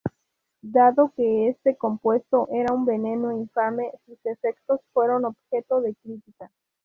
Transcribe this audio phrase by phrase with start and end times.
[0.63, 6.49] Dado que este compuesto era un veneno infame, sus intentos fueron objeto de crítica.